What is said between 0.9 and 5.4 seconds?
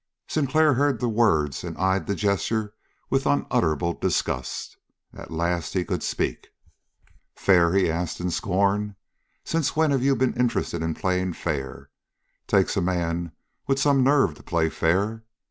the words and eyed the gesture with unutterable disgust. At